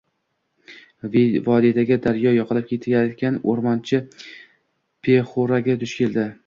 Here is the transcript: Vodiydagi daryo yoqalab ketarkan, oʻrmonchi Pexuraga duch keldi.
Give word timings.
Vodiydagi 1.49 1.97
daryo 2.07 2.33
yoqalab 2.39 2.67
ketarkan, 2.73 3.39
oʻrmonchi 3.55 4.03
Pexuraga 5.09 5.81
duch 5.85 5.99
keldi. 6.03 6.31